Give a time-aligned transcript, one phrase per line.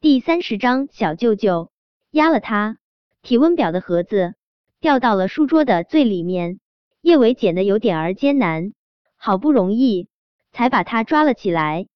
[0.00, 1.72] 第三十章，小舅舅
[2.12, 2.78] 压了他。
[3.20, 4.36] 体温表的盒子
[4.78, 6.60] 掉到了书桌的最里面，
[7.00, 8.74] 叶维捡的有点儿艰难，
[9.16, 10.08] 好不容易
[10.52, 11.88] 才把它抓了起来。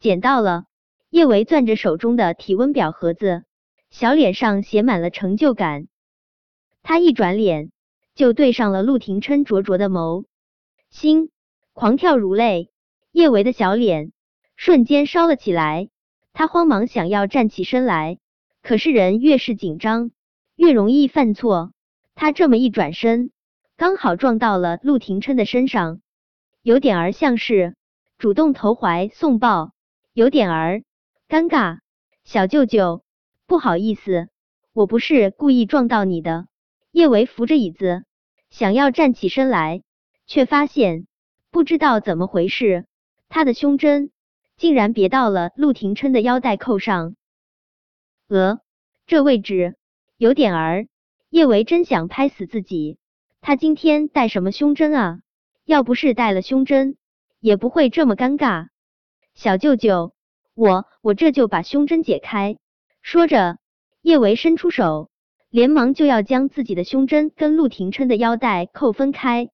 [0.00, 0.64] 捡到了，
[1.08, 3.44] 叶维攥着手中的体温表盒子，
[3.90, 5.86] 小脸上写满了成就感。
[6.82, 7.70] 他一转脸
[8.16, 10.24] 就对上了陆廷琛灼灼的眸，
[10.90, 11.30] 心
[11.74, 12.72] 狂跳如泪。
[13.12, 14.10] 叶维的小脸
[14.56, 15.90] 瞬间烧了起来，
[16.38, 18.18] 他慌忙想要站起身来，
[18.60, 20.10] 可是人越是紧张，
[20.54, 21.72] 越容易犯错。
[22.14, 23.30] 他这么一转身，
[23.78, 26.02] 刚好撞到了陆廷琛的身上，
[26.60, 27.74] 有点儿像是
[28.18, 29.72] 主动投怀送抱，
[30.12, 30.82] 有点儿
[31.26, 31.78] 尴尬。
[32.22, 33.02] 小舅舅，
[33.46, 34.28] 不好意思，
[34.74, 36.48] 我不是故意撞到你的。
[36.92, 38.04] 叶维扶着椅子，
[38.50, 39.82] 想要站起身来，
[40.26, 41.06] 却发现
[41.50, 42.84] 不知道怎么回事。
[43.30, 44.10] 他的胸针
[44.56, 47.14] 竟然别到了陆廷琛的腰带扣上，
[48.28, 48.60] 呃，
[49.06, 49.76] 这位置
[50.16, 50.88] 有点儿。
[51.28, 52.98] 叶维真想拍死自己，
[53.40, 55.20] 他今天戴什么胸针啊？
[55.64, 56.96] 要不是戴了胸针，
[57.40, 58.68] 也不会这么尴尬。
[59.34, 60.14] 小舅舅，
[60.54, 62.56] 我我这就把胸针解开。
[63.02, 63.58] 说着，
[64.00, 65.10] 叶维伸出手，
[65.50, 69.50] 连忙就要将自己的胸针跟陆廷琛的腰带扣分开。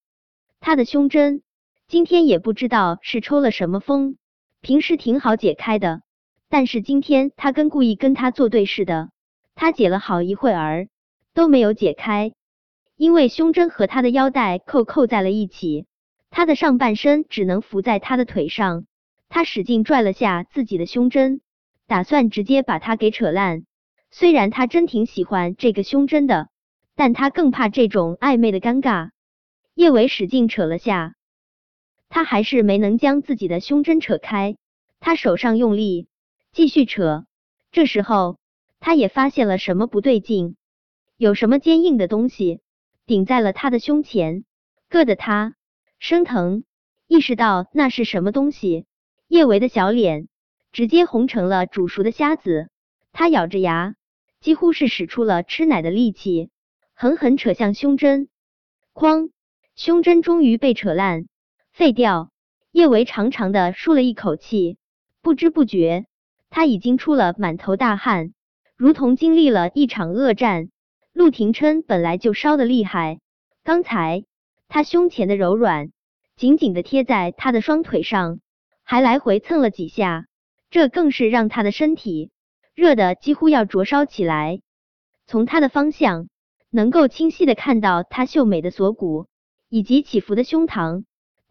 [0.60, 1.42] 他的胸针。
[1.88, 4.16] 今天也不知道是抽了什么风，
[4.62, 6.02] 平时挺好解开的，
[6.48, 9.10] 但是今天他跟故意跟他作对似的，
[9.56, 10.86] 他解了好一会儿
[11.34, 12.32] 都没有解开，
[12.96, 15.86] 因为胸针和他的腰带扣扣在了一起，
[16.30, 18.86] 他的上半身只能扶在他的腿上，
[19.28, 21.40] 他使劲拽了下自己的胸针，
[21.88, 23.64] 打算直接把它给扯烂。
[24.12, 26.50] 虽然他真挺喜欢这个胸针的，
[26.94, 29.10] 但他更怕这种暧昧的尴尬。
[29.74, 31.16] 叶伟使劲扯了下。
[32.14, 34.58] 他还是没能将自己的胸针扯开，
[35.00, 36.08] 他手上用力
[36.52, 37.24] 继续扯。
[37.70, 38.36] 这时候，
[38.80, 40.56] 他也发现了什么不对劲，
[41.16, 42.60] 有什么坚硬的东西
[43.06, 44.44] 顶在了他的胸前，
[44.90, 45.54] 硌得他
[45.98, 46.64] 生疼。
[47.06, 48.84] 意识到那是什么东西，
[49.26, 50.28] 叶维的小脸
[50.70, 52.68] 直接红成了煮熟的虾子。
[53.12, 53.94] 他咬着牙，
[54.38, 56.50] 几乎是使出了吃奶的力气，
[56.92, 58.28] 狠狠扯向胸针。
[58.92, 59.30] 哐！
[59.76, 61.26] 胸针终于被扯烂。
[61.72, 62.30] 废掉，
[62.70, 64.76] 叶维长长的舒了一口气，
[65.22, 66.04] 不知不觉
[66.50, 68.34] 他已经出了满头大汗，
[68.76, 70.68] 如同经历了一场恶战。
[71.14, 73.20] 陆廷琛本来就烧的厉害，
[73.64, 74.24] 刚才
[74.68, 75.92] 他胸前的柔软
[76.36, 78.40] 紧紧的贴在他的双腿上，
[78.82, 80.26] 还来回蹭了几下，
[80.68, 82.30] 这更是让他的身体
[82.74, 84.60] 热的几乎要灼烧起来。
[85.26, 86.28] 从他的方向
[86.68, 89.26] 能够清晰的看到他秀美的锁骨
[89.70, 91.04] 以及起伏的胸膛。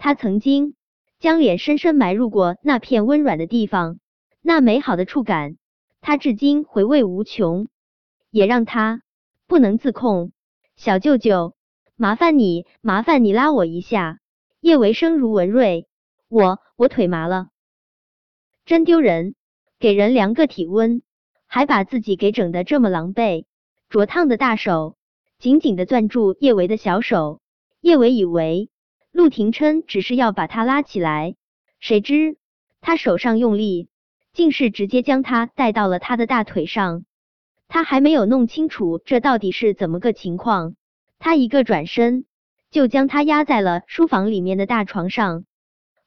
[0.04, 0.74] 他曾经
[1.20, 4.00] 将脸深深埋入过那片温软的地方，
[4.42, 5.58] 那美好的触感，
[6.02, 7.68] 他至今回味无穷，
[8.32, 9.04] 也让他
[9.46, 10.32] 不能自控。
[10.76, 11.54] 小舅舅，
[11.96, 14.18] 麻烦你，麻烦你拉我一下。
[14.60, 15.88] 叶维声如文瑞，
[16.28, 17.50] 我我腿麻了，
[18.66, 19.36] 真丢人，
[19.78, 21.04] 给人量个体温，
[21.46, 23.46] 还把自己给整的这么狼狈。
[23.88, 24.98] 灼烫的大手
[25.38, 27.40] 紧紧的攥住叶维的小手，
[27.82, 28.71] 叶维以为。
[29.12, 31.36] 陆廷琛只是要把他拉起来，
[31.80, 32.38] 谁知
[32.80, 33.90] 他手上用力，
[34.34, 37.04] 竟是直接将他带到了他的大腿上。
[37.68, 40.76] 他还没有弄清楚这到底是怎么个情况，
[41.20, 42.26] 他一个转身
[42.70, 45.46] 就将他压在了书房里面的大床上。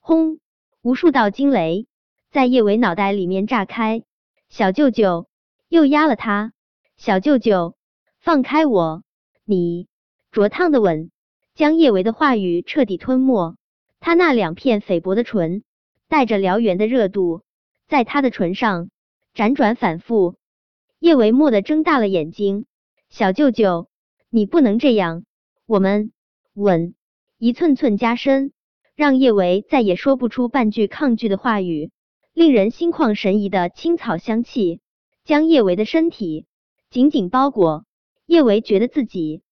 [0.00, 0.38] 轰！
[0.82, 1.86] 无数道惊雷
[2.31, 4.03] 在叶维脑袋里面炸开。
[4.50, 5.26] 小舅舅
[5.69, 6.53] 又压了他！
[6.97, 7.75] 小舅舅，
[8.21, 9.03] 放开我！
[9.44, 9.88] 你
[10.31, 11.10] 灼烫的吻。
[11.54, 13.56] 将叶维的话语彻底吞没，
[14.00, 15.62] 他那两片菲薄的唇
[16.09, 17.42] 带着燎原的热度，
[17.87, 18.91] 在他的唇上
[19.32, 20.34] 辗转反复。
[20.98, 22.66] 叶维蓦地睁大了眼睛
[23.09, 23.88] ：“小舅舅，
[24.31, 25.25] 你不能这样，
[25.65, 26.10] 我们
[26.54, 26.97] 吻
[27.38, 28.53] 一寸寸加深，
[28.97, 31.92] 让叶维再也说不出半句抗拒的话语。
[32.32, 34.81] 令人心旷神怡的青草香气
[35.22, 36.47] 将叶维的身体
[36.91, 37.84] 紧紧包裹，
[38.27, 39.42] 叶维觉得自己。”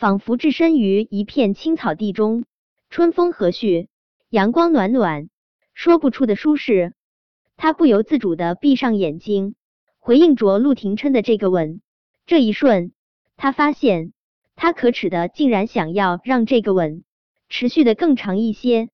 [0.00, 2.46] 仿佛置身于一片青草地中，
[2.88, 3.86] 春风和煦，
[4.30, 5.28] 阳光暖暖，
[5.74, 6.94] 说不出的舒适。
[7.58, 9.56] 他不由自主的闭上眼睛，
[9.98, 11.82] 回应着陆廷琛的这个吻。
[12.24, 12.94] 这一瞬，
[13.36, 14.14] 他发现
[14.56, 17.04] 他可耻的竟然想要让这个吻
[17.50, 18.88] 持续的更长一些。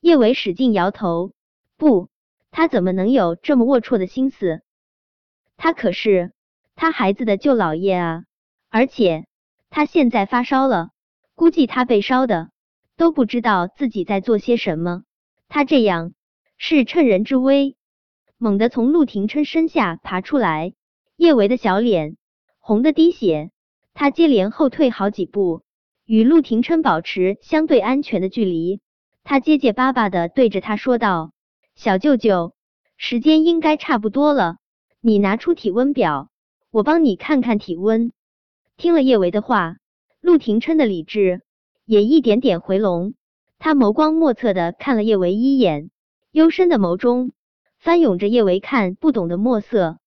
[0.00, 1.34] 叶伟使劲摇头，
[1.76, 2.08] 不，
[2.50, 4.62] 他怎么能有这么龌龊的心思？
[5.58, 6.32] 他可是
[6.74, 8.24] 他孩子的舅姥爷啊，
[8.70, 9.27] 而且。
[9.70, 10.90] 他现在发烧了，
[11.34, 12.50] 估计他被烧的
[12.96, 15.04] 都不知道自己在做些什么。
[15.48, 16.12] 他这样
[16.56, 17.76] 是趁人之危，
[18.38, 20.74] 猛地从陆廷琛身下爬出来，
[21.16, 22.16] 叶维的小脸
[22.58, 23.50] 红的滴血，
[23.94, 25.62] 他接连后退好几步，
[26.04, 28.80] 与陆廷琛保持相对安全的距离。
[29.24, 31.32] 他结结巴巴的对着他说道
[31.76, 32.54] ：“小舅舅，
[32.96, 34.56] 时间应该差不多了，
[35.00, 36.30] 你拿出体温表，
[36.70, 38.12] 我帮你看看体温。”
[38.78, 39.78] 听了叶维的话，
[40.20, 41.42] 陆廷琛的理智
[41.84, 43.14] 也一点点回笼。
[43.58, 45.90] 他眸光莫测的看了叶维一眼，
[46.30, 47.32] 幽深的眸中
[47.80, 49.98] 翻涌着叶维看不懂的墨色。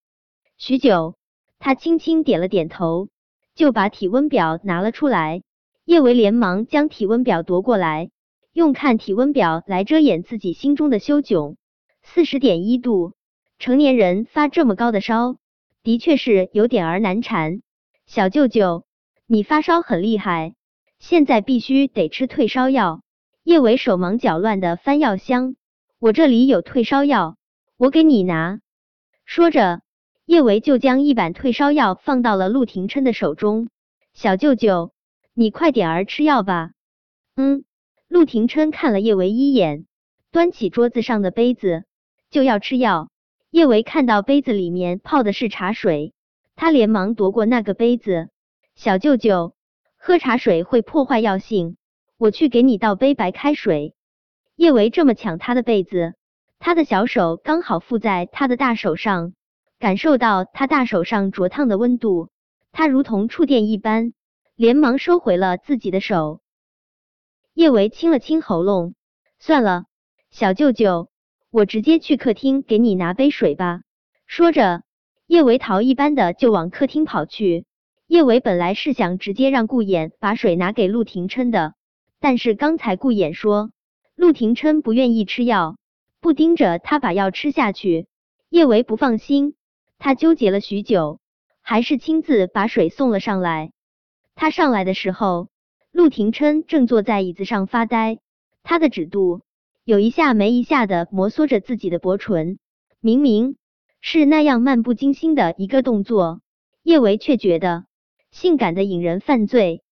[0.56, 1.16] 许久，
[1.58, 3.10] 他轻轻点了点头，
[3.54, 5.42] 就把体温表拿了出来。
[5.84, 8.08] 叶维连忙将体温表夺过来，
[8.54, 11.56] 用看体温表来遮掩自己心中的羞窘。
[12.02, 13.12] 四十点一度，
[13.58, 15.36] 成年人发这么高的烧，
[15.82, 17.60] 的确是有点儿难缠。
[18.14, 18.84] 小舅舅，
[19.26, 20.54] 你发烧很厉害，
[20.98, 23.00] 现在必须得吃退烧药。
[23.42, 25.56] 叶维手忙脚乱的翻药箱，
[25.98, 27.38] 我这里有退烧药，
[27.78, 28.60] 我给你拿。
[29.24, 29.80] 说着，
[30.26, 33.70] 叶维就将一板退烧药放到了陆廷琛的手中。
[34.12, 34.92] 小舅舅，
[35.32, 36.72] 你快点儿吃药吧。
[37.34, 37.64] 嗯。
[38.08, 39.86] 陆廷琛看了叶维一眼，
[40.30, 41.84] 端起桌子上的杯子
[42.28, 43.08] 就要吃药。
[43.50, 46.12] 叶维看到杯子里面泡的是茶水，
[46.56, 48.28] 他连忙夺过那个杯子。
[48.74, 49.54] 小舅舅，
[49.96, 51.76] 喝茶水会破坏药性。
[52.16, 53.94] 我去给你倒杯白开水。
[54.54, 56.14] 叶维这么抢他的被子，
[56.60, 59.34] 他的小手刚好附在他的大手上，
[59.80, 62.28] 感受到他大手上灼烫的温度，
[62.70, 64.12] 他如同触电一般，
[64.54, 66.40] 连忙收回了自己的手。
[67.54, 68.94] 叶维清了清喉咙，
[69.40, 69.86] 算了，
[70.30, 71.10] 小舅舅，
[71.50, 73.80] 我直接去客厅给你拿杯水吧。
[74.26, 74.84] 说着，
[75.26, 77.64] 叶维逃一般的就往客厅跑去。
[78.06, 81.74] 叶维本来是想直接让顾衍把水拿给陆廷琛的。
[82.20, 83.70] 但是刚才顾衍说
[84.14, 85.76] 陆廷琛不愿意吃药，
[86.20, 88.06] 不盯着他把药吃下去，
[88.48, 89.54] 叶维不放心，
[89.98, 91.18] 他纠结了许久，
[91.62, 93.72] 还是亲自把水送了上来。
[94.34, 95.48] 他上来的时候，
[95.90, 98.18] 陆廷琛正坐在椅子上发呆，
[98.62, 99.40] 他的指肚
[99.84, 102.58] 有一下没一下的摩挲着自己的薄唇，
[103.00, 103.56] 明明
[104.04, 106.40] 是那样漫不经心的一个动作，
[106.82, 107.84] 叶维却觉得
[108.32, 109.84] 性感的引人犯罪。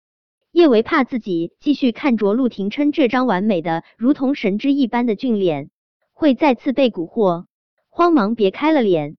[0.50, 5.70] 叶维怕自己继续看着陆廷琛这张完美的如同神之一般的俊脸，
[6.12, 7.44] 会再次被蛊惑，
[7.88, 9.16] 慌忙别开了脸。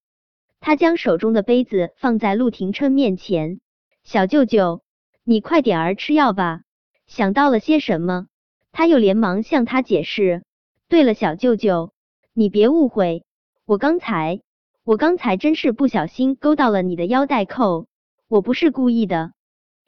[0.60, 3.62] 他将手中的杯子放在陆廷琛面前
[4.04, 4.82] ：“小舅舅，
[5.24, 6.64] 你快点儿吃药吧。”
[7.08, 8.28] 想到了些什么，
[8.74, 10.44] 他又连忙向他解释
[10.90, 11.94] ：“对了，小舅舅，
[12.34, 13.24] 你别误会，
[13.66, 14.42] 我刚才，
[14.84, 17.88] 我刚才真是不小心勾到了你的腰带扣，
[18.28, 19.34] 我不是故意的。”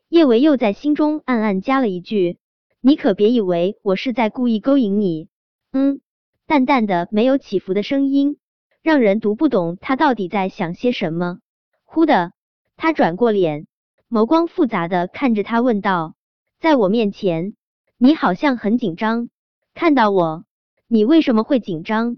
[0.07, 2.37] 叶维又在心中暗暗加了一句
[2.79, 5.29] ：“你可别以为我是在故意勾引你。”
[5.73, 6.01] 嗯，
[6.45, 8.37] 淡淡的、没有起伏的声音，
[8.83, 11.39] 让人读不懂他到底在想些什么。
[11.83, 12.31] 忽的，
[12.77, 13.65] 他转过脸，
[14.07, 16.13] 眸光复杂的看着他问道
[16.61, 17.55] ：“在我面前，
[17.97, 19.29] 你好像很紧张。
[19.73, 20.45] 看到我，
[20.87, 22.17] 你为什么会紧张？”